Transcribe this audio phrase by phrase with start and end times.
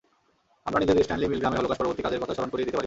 [0.67, 2.79] আমরা নিজেদের স্ট্যানলি মিলগ্রামের হলোকাস্ট-পরবর্তী কাজের কথা স্মরণ করিয়ে দিতে পারি।